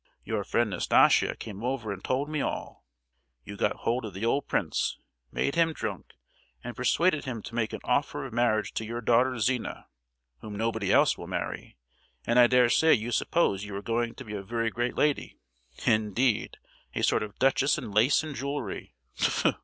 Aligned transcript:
Your 0.25 0.43
friend 0.43 0.71
Nastasia 0.71 1.35
came 1.35 1.63
over 1.63 1.91
and 1.91 2.03
told 2.03 2.27
me 2.27 2.41
all! 2.41 2.83
You 3.45 3.55
got 3.55 3.75
hold 3.85 4.03
of 4.03 4.15
the 4.15 4.25
old 4.25 4.47
prince, 4.47 4.97
made 5.31 5.53
him 5.53 5.73
drunk 5.73 6.13
and 6.63 6.75
persuaded 6.75 7.25
him 7.25 7.43
to 7.43 7.53
make 7.53 7.71
an 7.71 7.81
offer 7.83 8.25
of 8.25 8.33
marriage 8.33 8.73
to 8.73 8.83
your 8.83 9.01
daughter 9.01 9.37
Zina—whom 9.37 10.55
nobody 10.55 10.91
else 10.91 11.19
will 11.19 11.27
marry; 11.27 11.77
and 12.25 12.39
I 12.39 12.47
daresay 12.47 12.95
you 12.95 13.11
suppose 13.11 13.63
you 13.63 13.75
are 13.75 13.83
going 13.83 14.15
to 14.15 14.25
be 14.25 14.33
a 14.33 14.41
very 14.41 14.71
great 14.71 14.95
lady, 14.95 15.37
indeed—a 15.85 17.03
sort 17.03 17.21
of 17.21 17.37
duchess 17.37 17.77
in 17.77 17.91
lace 17.91 18.23
and 18.23 18.33
jewellery. 18.35 18.95